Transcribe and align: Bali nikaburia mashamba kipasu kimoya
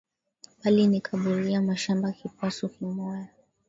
Bali 0.61 0.87
nikaburia 0.87 1.61
mashamba 1.61 2.11
kipasu 2.11 2.69
kimoya 2.69 3.27